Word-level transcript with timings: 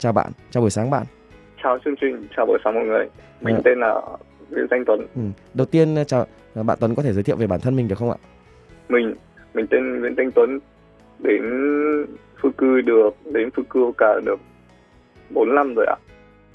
Chào 0.00 0.12
bạn, 0.12 0.32
chào 0.50 0.60
buổi 0.60 0.70
sáng 0.70 0.90
bạn. 0.90 1.06
Chào 1.62 1.78
chương 1.84 1.94
trình, 2.00 2.26
chào 2.36 2.46
buổi 2.46 2.58
sáng 2.64 2.74
mọi 2.74 2.84
người. 2.84 3.08
Mình 3.40 3.54
Dạ. 3.54 3.60
tên 3.64 3.80
là 3.80 3.94
Nguyễn 4.50 4.66
Danh 4.70 4.84
Tuấn. 4.86 5.00
Ừ. 5.16 5.22
Đầu 5.54 5.66
tiên 5.66 5.94
chào 6.06 6.26
bạn 6.54 6.78
Tuấn 6.80 6.94
có 6.94 7.02
thể 7.02 7.12
giới 7.12 7.22
thiệu 7.22 7.36
về 7.36 7.46
bản 7.46 7.60
thân 7.60 7.76
mình 7.76 7.88
được 7.88 7.94
không 7.98 8.10
ạ? 8.10 8.16
Mình 8.88 9.14
mình 9.54 9.66
tên 9.70 10.00
Nguyễn 10.00 10.14
Danh 10.16 10.30
Tuấn. 10.34 10.58
Đến 11.18 11.42
Phú 12.42 12.50
Cư 12.58 12.80
được 12.80 13.10
đến 13.32 13.50
Phú 13.56 13.62
Cư 13.70 13.92
cả 13.98 14.20
được 14.26 14.40
4 15.30 15.54
năm 15.54 15.74
rồi 15.76 15.86
ạ. 15.86 15.96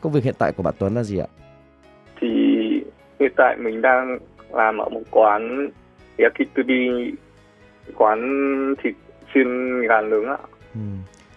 Công 0.01 0.13
việc 0.13 0.23
hiện 0.23 0.35
tại 0.39 0.51
của 0.51 0.63
bạn 0.63 0.73
Tuấn 0.79 0.95
là 0.95 1.03
gì 1.03 1.17
ạ? 1.17 1.27
Thì 2.21 2.27
hiện 3.19 3.31
tại 3.37 3.57
mình 3.57 3.81
đang 3.81 4.17
làm 4.51 4.77
ở 4.77 4.89
một 4.89 5.01
quán 5.11 5.69
yakitori 6.17 7.11
quán 7.95 8.19
thịt 8.83 8.93
xiên 9.33 9.81
gà 9.81 10.01
nướng 10.01 10.25
ạ. 10.25 10.37
Ừ. 10.73 10.79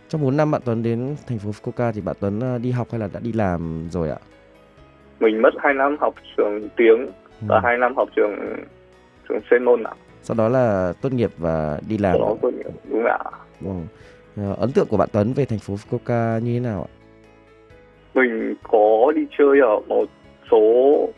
Trong 0.09 0.23
4 0.23 0.37
năm 0.37 0.51
bạn 0.51 0.61
Tuấn 0.65 0.83
đến 0.83 1.17
thành 1.27 1.39
phố 1.39 1.51
Fukuoka 1.51 1.93
thì 1.93 2.01
bạn 2.01 2.17
Tuấn 2.21 2.41
ờ, 2.41 2.59
đi 2.59 2.71
học 2.71 2.87
hay 2.91 3.01
là 3.01 3.09
đã 3.13 3.21
đi 3.23 3.33
làm 3.33 3.89
rồi 3.91 4.11
ạ? 4.11 4.17
Mình 5.21 5.43
mất 5.43 5.51
2 5.59 5.75
năm 5.75 5.97
học 6.01 6.15
trường 6.37 6.69
tiếng 6.77 7.07
Ừ. 7.41 7.45
và 7.49 7.61
2 7.65 7.79
năm 7.79 7.97
học 7.97 8.09
trường 8.17 8.31
trường 9.29 9.39
chuyên 9.51 9.65
môn 9.65 9.83
ạ. 9.83 9.93
Sau 10.23 10.35
đó 10.35 10.49
là 10.49 10.93
tốt 11.03 11.13
nghiệp 11.13 11.31
và 11.39 11.79
đi 11.89 11.99
làm. 11.99 12.19
Đó 12.19 12.37
tôi 12.43 12.53
nhớ. 12.53 12.71
đúng 12.91 13.05
ạ. 13.05 13.19
Ừ. 13.65 13.71
Ờ, 14.37 14.55
Ấn 14.59 14.73
tượng 14.73 14.87
của 14.91 14.97
bạn 14.97 15.09
Tuấn 15.13 15.33
về 15.33 15.45
thành 15.45 15.59
phố 15.59 15.75
Fukuoka 15.75 16.39
như 16.41 16.55
thế 16.55 16.61
nào 16.61 16.83
ạ? 16.83 16.91
mình 18.15 18.55
có 18.63 19.13
đi 19.17 19.27
chơi 19.39 19.61
ở 19.61 19.81
một 19.89 20.05
số 20.51 20.59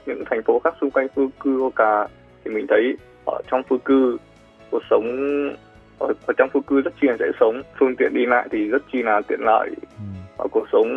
những 0.06 0.24
thành 0.30 0.42
phố 0.42 0.58
khác 0.64 0.74
xung 0.80 0.90
quanh 0.90 1.06
Fukuoka 1.14 2.06
thì 2.44 2.50
mình 2.50 2.66
thấy 2.68 2.96
ở 3.26 3.40
trong 3.50 3.62
Fuku 3.68 4.16
cuộc 4.70 4.82
sống 4.90 5.04
ở, 6.00 6.12
ở 6.26 6.34
trong 6.36 6.48
Fuku 6.52 6.80
rất 6.82 6.94
chi 7.00 7.06
là 7.08 7.16
dễ 7.18 7.26
sống 7.40 7.62
phương 7.78 7.96
tiện 7.96 8.14
đi 8.14 8.26
lại 8.26 8.48
thì 8.52 8.68
rất 8.68 8.82
chi 8.92 9.02
là 9.02 9.20
tiện 9.28 9.40
lợi 9.40 9.70
Ừ. 9.98 10.04
và 10.38 10.46
cuộc 10.52 10.64
sống 10.72 10.88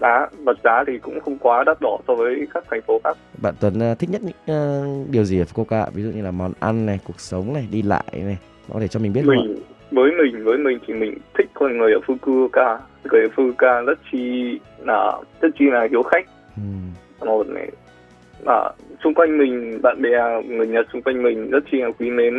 giá 0.00 0.26
vật 0.44 0.58
giá 0.64 0.84
thì 0.86 0.98
cũng 0.98 1.20
không 1.20 1.38
quá 1.38 1.64
đắt 1.66 1.76
đỏ 1.80 1.98
so 2.08 2.14
với 2.14 2.46
các 2.54 2.64
thành 2.70 2.80
phố 2.86 3.00
khác 3.04 3.16
Bạn 3.42 3.54
Tuấn 3.60 3.80
ờ, 3.80 3.94
thích 3.94 4.10
nhất 4.10 4.20
những 4.24 4.36
ờ, 4.56 4.86
điều 5.10 5.24
gì 5.24 5.38
ở 5.40 5.44
Fukuoka? 5.44 5.86
Ví 5.94 6.02
dụ 6.02 6.10
như 6.10 6.22
là 6.22 6.30
món 6.30 6.52
ăn 6.60 6.86
này, 6.86 6.98
cuộc 7.04 7.20
sống 7.20 7.52
này, 7.54 7.68
đi 7.70 7.82
lại 7.82 8.04
này. 8.12 8.38
Có 8.72 8.80
thể 8.80 8.88
cho 8.88 9.00
mình 9.00 9.12
biết 9.12 9.20
không 9.26 9.34
ạ? 9.38 9.42
mình 9.44 9.56
với 9.90 10.10
mình 10.22 10.44
với 10.44 10.58
mình 10.58 10.78
thì 10.86 10.94
mình 10.94 11.14
thích 11.38 11.46
con 11.54 11.78
người 11.78 11.92
ở 11.92 12.00
Fukuoka 12.06 12.78
người 13.10 13.22
ở 13.22 13.28
Fukuoka 13.36 13.84
rất 13.84 13.98
chi 14.12 14.58
là 14.86 15.12
rất 15.40 15.48
chi 15.58 15.64
là 15.70 15.86
hiếu 15.90 16.02
khách 16.02 16.26
Ừ. 17.20 17.26
một 17.26 17.46
này 17.48 17.70
à, 18.46 18.54
xung 19.04 19.14
quanh 19.14 19.38
mình 19.38 19.78
bạn 19.82 20.02
bè 20.02 20.10
người 20.46 20.66
Nhật 20.66 20.86
xung 20.92 21.02
quanh 21.02 21.22
mình 21.22 21.50
rất 21.50 21.64
chi 21.72 21.78
là 21.80 21.88
quý 21.98 22.10
mến 22.10 22.34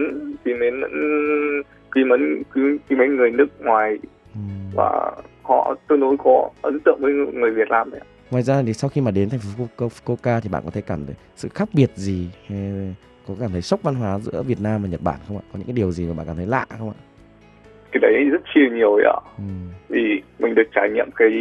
quý 0.46 0.54
mến 0.54 0.74
quý 1.96 2.04
mến 2.04 2.44
quý, 2.56 2.62
quý 2.90 2.96
mến 2.96 3.16
người 3.16 3.32
nước 3.32 3.48
ngoài 3.62 3.98
Ừ. 4.34 4.40
và 4.76 5.12
họ 5.44 5.76
tương 5.88 6.00
đối 6.00 6.18
có 6.18 6.50
ấn 6.62 6.80
tượng 6.86 6.98
với 7.02 7.14
người 7.14 7.52
Việt 7.52 7.70
Nam 7.70 7.92
đấy. 7.92 8.02
Ngoài 8.32 8.44
ra 8.44 8.62
thì 8.66 8.74
sau 8.74 8.90
khi 8.90 9.02
mà 9.02 9.12
đến 9.12 9.30
thành 9.30 9.40
phố 9.40 9.64
Fuku- 9.78 9.90
Fukuoka 9.90 10.40
thì 10.40 10.50
bạn 10.50 10.62
có 10.66 10.72
thể 10.72 10.82
cảm 10.82 11.06
thấy 11.06 11.16
sự 11.36 11.50
khác 11.56 11.70
biệt 11.74 11.90
gì 11.96 12.28
hay 12.48 12.96
có 13.28 13.34
cảm 13.40 13.52
thấy 13.52 13.62
sốc 13.62 13.84
văn 13.84 13.96
hóa 13.96 14.20
giữa 14.20 14.44
Việt 14.44 14.62
Nam 14.62 14.82
và 14.84 14.88
Nhật 14.90 15.02
Bản 15.04 15.16
không 15.28 15.38
ạ? 15.38 15.44
Có 15.54 15.60
những 15.60 15.68
cái 15.68 15.74
điều 15.74 15.92
gì 15.92 16.06
mà 16.08 16.14
bạn 16.18 16.28
cảm 16.28 16.36
thấy 16.36 16.46
lạ 16.46 16.66
không 16.80 16.90
ạ? 16.90 17.00
cái 17.92 18.00
đấy 18.02 18.30
rất 18.32 18.42
chi 18.54 18.60
là 18.70 18.76
nhiều 18.76 18.96
ạ 18.96 19.20
Ừ. 19.38 19.44
vì 19.90 20.22
mình 20.40 20.56
được 20.56 20.64
trải 20.76 20.90
nghiệm 20.90 21.10
cái 21.16 21.32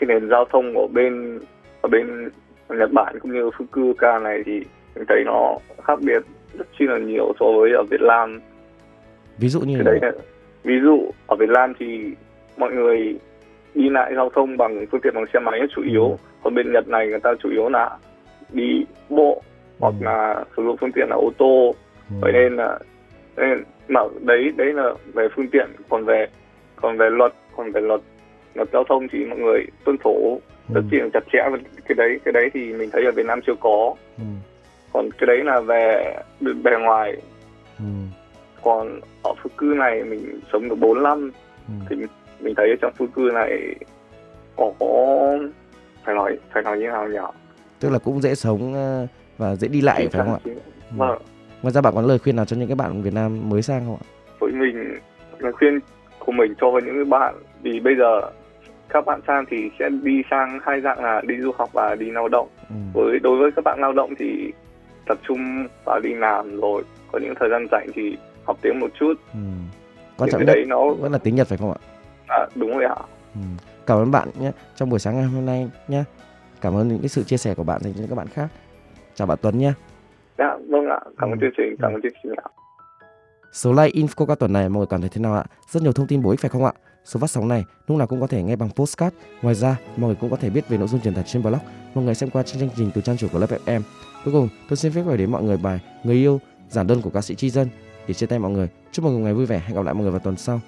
cái 0.00 0.06
nền 0.08 0.28
giao 0.30 0.44
thông 0.52 0.78
ở 0.78 0.86
bên 0.86 1.40
ở 1.82 1.88
bên 1.88 2.28
Nhật 2.68 2.92
Bản 2.92 3.18
cũng 3.20 3.32
như 3.32 3.50
Fukuoka 3.58 4.22
này 4.22 4.42
thì 4.46 4.52
mình 4.94 5.04
thấy 5.08 5.22
nó 5.26 5.56
khác 5.84 5.98
biệt 6.02 6.22
rất 6.58 6.66
chi 6.78 6.84
là 6.88 6.98
nhiều 6.98 7.32
so 7.40 7.46
với 7.58 7.70
ở 7.72 7.82
Việt 7.90 8.00
Nam 8.00 8.40
Ví 9.40 9.48
dụ 9.48 9.60
như 9.60 9.74
cái 9.74 9.84
đấy 9.84 9.98
là 10.02 10.12
ví 10.64 10.74
dụ 10.82 11.10
ở 11.26 11.36
Việt 11.36 11.48
Nam 11.48 11.72
thì 11.78 12.10
mọi 12.56 12.72
người 12.72 13.16
đi 13.74 13.88
lại 13.88 14.12
giao 14.16 14.30
thông 14.30 14.56
bằng 14.56 14.86
phương 14.92 15.00
tiện 15.00 15.14
bằng 15.14 15.24
xe 15.32 15.38
máy 15.40 15.60
chủ 15.76 15.82
yếu 15.82 16.04
Ừ. 16.08 16.16
còn 16.42 16.54
bên 16.54 16.72
Nhật 16.72 16.88
này 16.88 17.06
người 17.08 17.20
ta 17.20 17.30
chủ 17.42 17.50
yếu 17.50 17.68
là 17.68 17.90
đi 18.52 18.84
bộ 19.08 19.42
hoặc 19.78 19.94
Ừ. 20.00 20.04
là 20.04 20.44
sử 20.56 20.62
dụng 20.64 20.76
phương 20.80 20.92
tiện 20.92 21.06
là 21.10 21.16
ô 21.16 21.30
tô 21.38 21.74
Ừ. 22.10 22.16
vậy 22.20 22.32
nên 22.32 22.56
là 22.56 22.78
nên 23.36 23.62
mà 23.88 24.00
đấy 24.20 24.52
đấy 24.56 24.72
là 24.72 24.94
về 25.14 25.28
phương 25.36 25.48
tiện 25.48 25.66
còn 25.88 26.04
về 26.04 26.26
còn 26.76 26.96
về 26.98 27.10
luật 27.10 27.32
còn 27.56 27.72
về 27.72 27.80
luật 27.80 28.00
luật 28.54 28.68
giao 28.72 28.84
thông 28.84 29.08
thì 29.12 29.24
mọi 29.24 29.38
người 29.38 29.66
tuân 29.84 29.96
thủ 30.04 30.40
rất 30.74 30.82
Ừ. 30.92 31.08
chặt 31.12 31.24
chẽ 31.32 31.38
cái 31.88 31.94
đấy 31.96 32.20
cái 32.24 32.32
đấy 32.32 32.50
thì 32.54 32.72
mình 32.72 32.90
thấy 32.92 33.04
ở 33.04 33.12
Việt 33.12 33.26
Nam 33.26 33.40
chưa 33.46 33.54
có 33.60 33.94
Ừ. 34.18 34.24
còn 34.92 35.10
cái 35.18 35.26
đấy 35.26 35.38
là 35.44 35.60
về 35.60 36.14
bề 36.40 36.70
ngoài 36.80 37.16
Ừ. 37.78 37.84
còn 38.64 39.00
ở 39.22 39.34
phú 39.42 39.50
cư 39.58 39.74
này 39.78 40.04
mình 40.04 40.40
sống 40.52 40.68
được 40.68 40.74
4 40.78 41.02
năm 41.02 41.30
Ừ. 41.68 41.74
thì 41.90 41.96
mình 42.40 42.54
thấy 42.56 42.68
ở 42.70 42.76
trong 42.82 42.92
phú 42.96 43.06
cư 43.16 43.30
này 43.34 43.74
có, 44.56 44.72
phải 46.04 46.14
nói 46.14 46.38
phải 46.52 46.62
nói 46.62 46.78
như 46.78 46.86
nào 46.86 47.08
nhỉ 47.08 47.18
Tức 47.80 47.90
là 47.90 47.98
cũng 47.98 48.20
dễ 48.20 48.34
sống 48.34 48.74
ờ, 48.74 49.06
và 49.38 49.56
dễ 49.56 49.68
đi 49.68 49.80
lại 49.80 50.08
phải 50.12 50.22
không 50.24 50.32
ạ? 50.34 50.38
Chính- 50.44 50.58
vâng 50.96 51.18
Ngoài 51.62 51.72
ra 51.72 51.80
bạn 51.80 51.94
có 51.94 52.02
lời 52.02 52.18
khuyên 52.18 52.36
nào 52.36 52.44
cho 52.44 52.56
những 52.56 52.68
cái 52.68 52.74
bạn 52.76 53.02
Việt 53.02 53.14
Nam 53.14 53.48
mới 53.50 53.62
sang 53.62 53.82
không 53.86 53.96
ạ? 53.96 54.06
với 54.40 54.52
mình 54.52 54.94
lời 55.38 55.52
khuyên 55.52 55.78
của 56.18 56.32
mình 56.32 56.54
cho 56.60 56.70
với 56.70 56.82
những 56.82 56.94
cái 56.94 57.04
bạn 57.04 57.34
vì 57.62 57.80
bây 57.80 57.94
giờ 57.96 58.20
các 58.88 59.04
bạn 59.06 59.20
sang 59.26 59.44
thì 59.50 59.70
sẽ 59.78 59.88
đi 60.02 60.22
sang 60.30 60.58
hai 60.62 60.80
dạng 60.80 61.04
là 61.04 61.22
đi 61.26 61.34
du 61.40 61.52
học 61.58 61.70
và 61.72 61.94
đi 61.94 62.10
lao 62.10 62.28
động 62.28 62.48
Ừ. 62.70 62.74
với 62.94 63.18
đối 63.18 63.38
với 63.38 63.50
các 63.56 63.64
bạn 63.64 63.78
lao 63.80 63.92
động 63.92 64.14
thì 64.18 64.52
tập 65.06 65.18
trung 65.28 65.66
vào 65.84 66.00
đi 66.00 66.14
làm 66.14 66.60
rồi 66.60 66.82
có 67.12 67.18
những 67.18 67.34
thời 67.40 67.48
gian 67.50 67.66
rảnh 67.70 67.86
thì 67.94 68.16
học 68.44 68.58
tiếng 68.62 68.80
một 68.80 68.88
chút 69.00 69.14
Ừ. 69.34 69.38
Quan 70.18 70.30
trọng 70.30 70.40
nhất 70.40 70.46
đấy 70.54 70.64
nó 70.68 70.90
vẫn 70.94 71.12
là 71.12 71.18
tiếng 71.18 71.34
Nhật 71.34 71.48
phải 71.48 71.58
không 71.58 71.72
ạ? 71.72 71.78
à, 72.26 72.46
đúng 72.54 72.70
rồi 72.70 72.84
ạ 72.84 72.96
Ừ. 73.34 73.40
Cảm 73.86 73.98
ơn 73.98 74.10
bạn 74.10 74.28
nhé 74.40 74.52
trong 74.76 74.90
buổi 74.90 74.98
sáng 74.98 75.14
ngày 75.16 75.24
hôm 75.24 75.46
nay 75.46 75.70
nhé. 75.88 76.04
Cảm 76.60 76.76
ơn 76.76 76.88
những 76.88 76.98
cái 76.98 77.08
sự 77.08 77.22
chia 77.24 77.36
sẻ 77.36 77.54
của 77.54 77.62
bạn 77.64 77.80
dành 77.84 77.92
cho 77.98 78.04
các 78.08 78.14
bạn 78.14 78.26
khác. 78.28 78.48
Chào 79.14 79.26
bạn 79.26 79.38
Tuấn 79.42 79.58
nhé. 79.58 79.72
dạ 80.38 80.56
vâng 80.68 80.86
ạ 80.88 81.00
cảm 81.18 81.28
ơn 81.30 81.38
Ừ. 81.38 81.40
chương 81.40 81.50
trình 81.56 81.76
cảm 81.82 81.92
ơn 81.94 82.02
chương 82.02 82.12
trình 82.22 82.32
ạ 82.36 82.48
Số 83.52 83.72
like 83.72 84.00
info 84.00 84.26
các 84.26 84.38
tuần 84.38 84.52
này 84.52 84.68
mọi 84.68 84.78
người 84.78 84.86
cảm 84.90 85.00
thấy 85.00 85.10
thế 85.12 85.20
nào 85.20 85.34
ạ? 85.34 85.44
Rất 85.70 85.82
nhiều 85.82 85.92
thông 85.92 86.06
tin 86.06 86.22
bổ 86.22 86.30
ích 86.30 86.40
phải 86.40 86.48
không 86.48 86.64
ạ? 86.64 86.72
Số 87.04 87.20
phát 87.20 87.30
sóng 87.30 87.48
này 87.48 87.64
lúc 87.88 87.98
nào 87.98 88.06
cũng 88.06 88.20
có 88.20 88.26
thể 88.26 88.42
nghe 88.42 88.56
bằng 88.56 88.68
postcard. 88.76 89.16
Ngoài 89.42 89.54
ra, 89.54 89.76
mọi 89.96 90.06
người 90.08 90.16
cũng 90.20 90.30
có 90.30 90.36
thể 90.36 90.50
biết 90.50 90.68
về 90.68 90.78
nội 90.78 90.88
dung 90.88 91.00
truyền 91.00 91.14
tải 91.14 91.24
trên 91.26 91.42
blog. 91.42 91.58
Mọi 91.94 92.04
người 92.04 92.14
xem 92.14 92.30
qua 92.30 92.42
trên 92.42 92.58
chương 92.60 92.68
trình 92.76 92.90
từ 92.94 93.00
trang 93.00 93.16
chủ 93.16 93.28
của 93.32 93.38
lớp 93.38 93.46
FM. 93.66 93.80
Cuối 94.24 94.32
cùng, 94.32 94.48
tôi 94.68 94.76
xin 94.76 94.92
phép 94.92 95.02
gửi 95.06 95.16
đến 95.16 95.30
mọi 95.30 95.42
người 95.42 95.56
bài 95.56 95.80
Người 96.04 96.14
yêu 96.16 96.40
giản 96.68 96.86
đơn 96.86 97.02
của 97.02 97.10
ca 97.10 97.20
sĩ 97.20 97.34
Tri 97.34 97.50
Dân 97.50 97.68
để 98.06 98.14
chia 98.14 98.26
tay 98.26 98.38
mọi 98.38 98.50
người. 98.50 98.68
Chúc 98.92 99.04
mọi 99.04 99.12
người 99.12 99.22
ngày 99.22 99.34
vui 99.34 99.46
vẻ. 99.46 99.62
Hẹn 99.66 99.76
gặp 99.76 99.84
lại 99.84 99.94
mọi 99.94 100.02
người 100.02 100.10
vào 100.10 100.20
tuần 100.20 100.36
sau. 100.36 100.60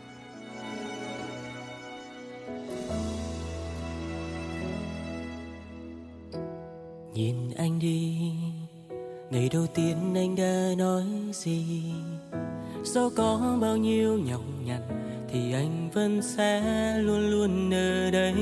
Nhìn 7.15 7.37
anh 7.56 7.78
đi 7.78 8.16
Ngày 9.31 9.48
đầu 9.53 9.66
tiên 9.66 9.97
anh 10.15 10.37
đã 10.37 10.75
nói 10.78 11.04
gì 11.32 11.82
Dẫu 12.84 13.10
có 13.16 13.59
bao 13.60 13.76
nhiêu 13.76 14.19
nhọc 14.19 14.41
nhằn 14.64 14.81
Thì 15.32 15.53
anh 15.53 15.91
vẫn 15.91 16.22
sẽ 16.22 16.62
luôn 16.99 17.31
luôn 17.31 17.70
ở 17.75 18.10
đây 18.10 18.34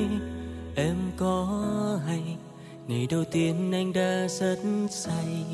Em 0.75 0.97
có 1.17 1.65
hay, 2.07 2.37
Ngày 2.89 3.07
đầu 3.11 3.25
tiên 3.25 3.73
anh 3.73 3.93
đã 3.93 4.27
rất 4.29 4.59
say 4.91 5.47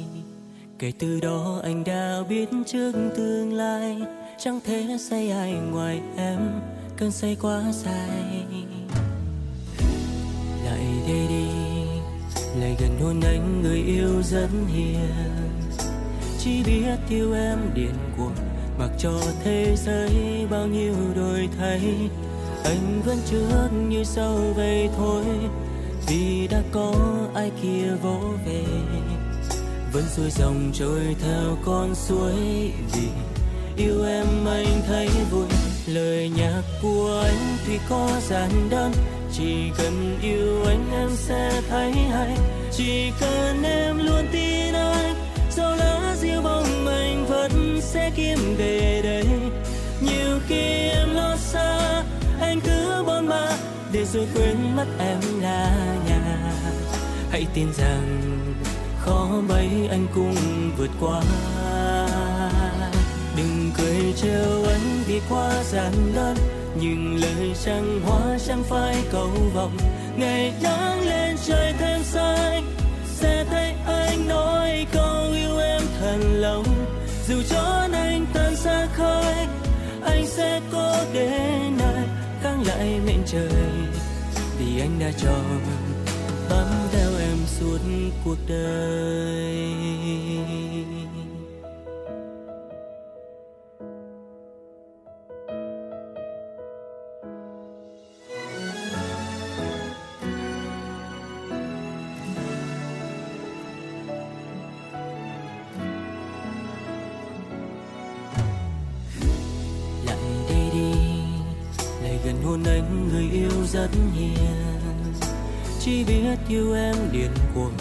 Kể 0.78 0.92
từ 0.98 1.20
đó 1.20 1.60
anh 1.62 1.84
đã 1.84 2.22
biết 2.28 2.48
trước 2.66 2.92
tương 3.16 3.52
lai, 3.52 3.96
Chẳng 4.38 4.60
thể 4.64 4.96
say 4.98 5.30
ai 5.30 5.52
ngoài 5.52 6.00
em, 6.16 6.38
Cơn 6.96 7.10
say 7.10 7.36
quá 7.42 7.62
dài. 7.72 8.44
Lại 10.64 10.86
đây 11.08 11.26
đi, 11.28 11.46
lại 12.60 12.76
gần 12.80 12.98
hôn 13.02 13.20
anh, 13.20 13.62
người 13.62 13.78
yêu 13.78 14.22
rất 14.22 14.48
hiền. 14.74 15.10
Chỉ 16.38 16.62
biết 16.66 16.96
yêu 17.10 17.34
em 17.34 17.58
điên 17.74 17.94
cuồng, 18.16 18.34
mặc 18.78 18.90
cho 18.98 19.20
thế 19.44 19.76
giới 19.76 20.46
bao 20.50 20.66
nhiêu 20.66 20.94
đổi 21.16 21.48
thay. 21.58 21.80
Anh 22.64 23.02
vẫn 23.06 23.18
trước 23.30 23.68
như 23.88 24.04
sau 24.04 24.36
vậy 24.56 24.88
thôi, 24.96 25.24
vì 26.08 26.48
đã 26.50 26.62
có 26.72 26.94
ai 27.34 27.50
kia 27.62 27.90
vỗ 28.02 28.20
về 28.46 28.64
vẫn 29.96 30.04
xuôi 30.16 30.30
dòng 30.30 30.70
trôi 30.74 31.16
theo 31.22 31.58
con 31.64 31.94
suối 31.94 32.34
vì 32.92 33.08
yêu 33.76 34.04
em 34.04 34.26
anh 34.46 34.82
thấy 34.86 35.08
vui. 35.30 35.46
Lời 35.86 36.30
nhạc 36.36 36.62
của 36.82 37.22
anh 37.24 37.56
tuy 37.66 37.78
có 37.88 38.10
giản 38.28 38.50
đơn 38.70 38.92
chỉ 39.32 39.70
cần 39.78 40.18
yêu 40.22 40.64
anh 40.66 40.90
em 40.92 41.08
sẽ 41.16 41.62
thấy 41.68 41.92
hay. 41.92 42.36
Chỉ 42.72 43.10
cần 43.20 43.62
em 43.62 43.98
luôn 43.98 44.26
tin 44.32 44.74
anh 44.74 45.14
dẫu 45.50 45.76
lá 45.76 46.16
diêu 46.20 46.42
bóng 46.42 46.86
anh 46.86 47.26
vẫn 47.26 47.80
sẽ 47.80 48.10
kiếm 48.16 48.38
về 48.58 49.00
đây. 49.04 49.26
Nhiều 50.00 50.38
khi 50.48 50.88
em 50.88 51.14
lo 51.14 51.36
xa, 51.36 52.02
anh 52.40 52.60
cứ 52.60 53.04
bon 53.06 53.28
ba, 53.28 53.52
để 53.92 54.04
rồi 54.04 54.26
quên 54.34 54.76
mất 54.76 54.86
em 54.98 55.20
là 55.40 55.76
nhà. 56.08 56.52
Hãy 57.30 57.46
tin 57.54 57.66
rằng 57.72 58.35
khó 59.06 59.28
bấy 59.48 59.68
anh 59.90 60.06
cùng 60.14 60.36
vượt 60.78 60.90
qua. 61.00 61.22
Đừng 63.36 63.70
cười 63.78 64.12
trêu 64.16 64.64
anh 64.68 65.02
vì 65.06 65.20
quá 65.30 65.62
giản 65.64 65.92
đơn 66.14 66.36
nhưng 66.80 67.16
lời 67.20 67.54
chẳng 67.64 68.00
hoa 68.04 68.38
chẳng 68.46 68.62
phải 68.68 68.96
cầu 69.12 69.30
vọng. 69.54 69.76
Ngày 70.16 70.54
nắng 70.62 71.00
lên, 71.00 71.36
trời 71.46 71.74
thêm 71.78 72.02
xanh, 72.02 72.64
sẽ 73.06 73.44
thấy 73.50 73.74
anh 73.86 74.28
nói 74.28 74.86
câu 74.92 75.32
yêu 75.32 75.58
em 75.58 75.82
thật 76.00 76.18
lòng. 76.32 76.64
Dù 77.28 77.42
cho 77.50 77.88
anh 77.92 78.26
tan 78.34 78.56
xa 78.56 78.86
khơi, 78.94 79.46
anh 80.04 80.26
sẽ 80.26 80.60
cố 80.72 80.92
đến 81.12 81.76
nơi 81.78 82.04
kháng 82.42 82.66
lại 82.66 83.00
mệnh 83.06 83.22
trời 83.26 83.50
vì 84.58 84.80
anh 84.80 84.98
đã 84.98 85.10
chọn 85.18 85.60
bám 86.50 86.66
em 86.70 86.85
suốt 87.60 87.78
cuộc 88.24 88.36
đời. 88.48 88.76
Gần 112.24 112.42
hôn 112.44 112.64
anh 112.64 113.08
người 113.08 113.30
yêu 113.30 113.50
rất 113.72 113.88
hiền 114.14 114.65
chỉ 115.86 116.04
biết 116.04 116.36
yêu 116.48 116.74
em 116.74 116.96
điên 117.12 117.30
cuồng. 117.54 117.72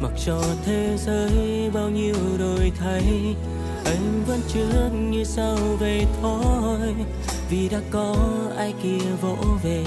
Mặc 0.00 0.12
cho 0.26 0.42
thế 0.64 0.96
giới 0.98 1.70
bao 1.74 1.90
nhiêu 1.90 2.14
đổi 2.38 2.72
thay, 2.78 3.02
anh 3.84 4.24
vẫn 4.26 4.40
trước 4.48 4.88
như 5.10 5.24
sau 5.24 5.56
về 5.80 6.04
thôi. 6.22 6.94
Vì 7.50 7.68
đã 7.68 7.78
có 7.90 8.16
ai 8.56 8.74
kia 8.82 9.06
vỗ 9.20 9.36
về, 9.62 9.84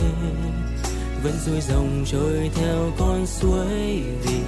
vẫn 1.23 1.33
xuôi 1.45 1.61
dòng 1.61 2.03
trôi 2.05 2.51
theo 2.55 2.91
con 2.99 3.25
suối. 3.25 4.01
Vì 4.23 4.39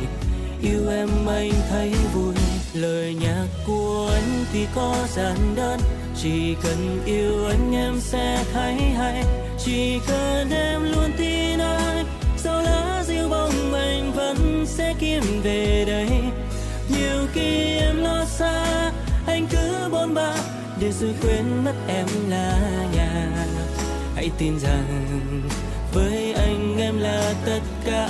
yêu 0.62 0.90
em 0.90 1.10
anh 1.28 1.52
thấy 1.70 1.94
vui, 2.14 2.36
lời 2.74 3.16
nhạc 3.22 3.48
của 3.68 4.10
anh 4.14 4.46
thì 4.54 4.66
có 4.76 4.96
giản 5.16 5.56
đơn. 5.56 5.80
Chỉ 6.22 6.56
cần 6.64 7.02
yêu 7.06 7.46
anh 7.48 7.76
em 7.76 8.00
sẽ 8.00 8.46
thấy 8.54 8.74
hay, 8.74 9.24
chỉ 9.66 10.00
cần 10.08 10.50
em 10.50 10.84
luôn 10.84 11.12
tin 11.18 11.39
để 20.82 20.92
rồi 20.92 21.14
quên 21.22 21.64
mất 21.64 21.74
em 21.88 22.08
là 22.30 22.60
nhà. 22.96 23.32
Hãy 24.16 24.30
tin 24.38 24.60
rằng 24.60 25.12
với 25.94 26.34
anh 26.34 26.78
em 26.78 27.00
là 27.00 27.34
tất 27.46 27.60
cả. 27.86 28.10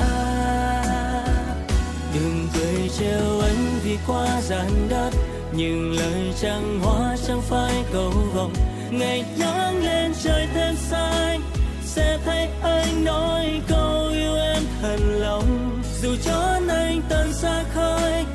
Đừng 2.14 2.48
cười 2.54 2.90
trêu 3.00 3.40
anh 3.40 3.80
vì 3.84 3.98
quá 4.08 4.42
gian 4.42 4.88
đất 4.90 5.10
nhưng 5.54 5.92
lời 5.92 6.34
chẳng 6.42 6.80
hoa 6.84 7.18
chẳng 7.28 7.42
phải 7.42 7.84
cầu 7.94 8.14
vọng. 8.34 8.54
Ngày 8.92 9.26
nắng 9.40 9.84
lên 9.84 10.14
trời 10.24 10.48
thêm 10.54 10.76
xanh, 10.76 11.42
sẽ 11.86 12.18
thấy 12.26 12.48
anh 12.62 13.06
nói 13.06 13.62
câu 13.68 14.08
yêu 14.08 14.36
em 14.36 14.64
thật 14.82 14.98
lòng. 15.00 15.82
Dù 16.02 16.10
cho 16.26 16.60
anh 16.70 17.02
tận 17.10 17.34
xa 17.34 17.64
khơi 17.74 18.26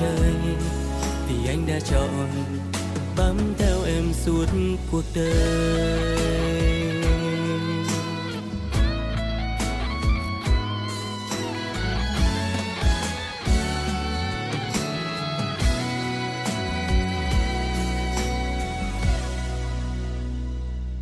trời 0.00 0.32
vì 1.28 1.48
anh 1.48 1.66
đã 1.66 1.80
chọn 1.80 2.28
bám 3.16 3.36
theo 3.58 3.82
em 3.86 4.12
suốt 4.12 4.46
cuộc 4.92 5.02
đời. 5.14 6.16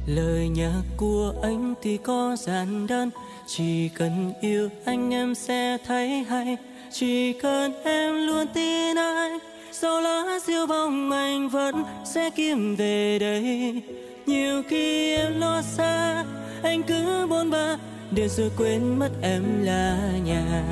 Lời 0.07 0.49
nhạc 0.49 0.83
của 0.97 1.35
anh 1.43 1.75
thì 1.83 1.97
có 1.97 2.37
giản 2.39 2.87
đơn, 2.87 3.11
chỉ 3.47 3.89
cần 3.89 4.33
yêu 4.41 4.69
anh 4.85 5.11
em 5.15 5.35
sẽ 5.35 5.79
thấy 5.87 6.09
hay 6.09 6.57
chỉ 6.93 7.33
cần 7.33 7.73
em 7.85 8.27
luôn 8.27 8.47
tin 8.55 8.97
anh 8.97 9.39
sau 9.73 10.01
lá 10.01 10.39
diêu 10.47 10.67
bóng 10.67 11.11
anh 11.11 11.49
vẫn 11.49 11.85
sẽ 12.05 12.31
kiếm 12.31 12.77
về 12.77 13.19
đây. 13.19 13.83
Nhiều 14.27 14.63
khi 14.69 15.15
em 15.17 15.41
lo 15.41 15.63
xa, 15.63 16.25
anh 16.63 16.83
cứ 16.83 17.27
bôn 17.27 17.51
ba 17.51 17.77
để 18.11 18.29
rồi 18.29 18.51
quên 18.59 18.99
mất 18.99 19.11
em 19.23 19.63
là 19.63 19.99
nhà. 20.25 20.63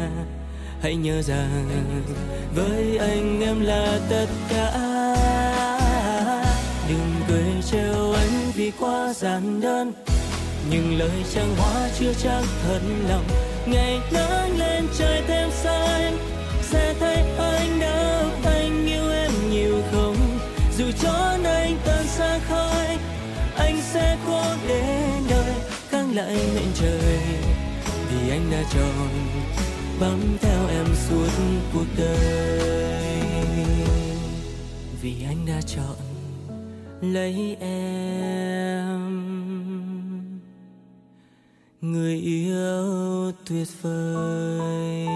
Hãy 0.83 0.97
nhớ 0.97 1.23
rằng 1.23 1.69
với 2.55 2.99
anh 2.99 3.41
em 3.41 3.61
là 3.61 3.99
tất 4.11 4.27
cả. 4.49 4.73
Đừng 6.89 7.15
cười 7.29 7.63
trêu 7.71 8.13
anh 8.13 8.53
vì 8.55 8.73
quá 8.81 9.13
giản 9.13 9.61
đơn, 9.61 9.93
nhưng 10.71 10.99
lời 10.99 11.25
trang 11.35 11.55
hoa 11.59 11.89
chưa 11.99 12.13
chắc 12.23 12.43
thật 12.63 12.81
lòng 13.09 13.46
ngày 13.67 14.01
nắng 14.13 14.59
lên 14.59 14.85
trời 14.99 15.23
thêm 15.27 15.51
xanh. 15.51 16.19
Sẽ 16.63 16.95
thấy 17.01 17.17
anh 17.39 17.81
đâu 17.81 18.31
anh 18.45 18.87
yêu 18.87 19.11
em 19.11 19.31
nhiều 19.51 19.83
không? 19.93 20.17
Dù 20.79 20.85
cho 21.03 21.37
anh 21.45 21.77
tan 21.85 22.07
xa 22.07 22.39
khơi 22.49 22.99
anh 23.57 23.81
sẽ 23.83 24.17
cố 24.27 24.43
đến 24.69 25.23
đời 25.31 25.55
kháng 25.89 26.17
lại 26.17 26.39
mệnh 26.55 26.73
trời. 26.75 27.19
Vì 28.11 28.31
anh 28.31 28.51
đã 28.51 28.63
chọn 28.75 29.09
bám 30.01 30.21
theo 30.41 30.69
em 30.69 30.87
suốt 31.09 31.31
cuộc 31.73 31.87
đời. 31.99 33.21
Vì 35.03 35.15
anh 35.29 35.47
đã 35.47 35.61
chọn 35.67 35.97
lấy 37.01 37.57
em 37.61 39.26
người 41.93 42.15
yêu 42.17 43.33
tuyệt 43.45 43.69
vời. 43.83 45.07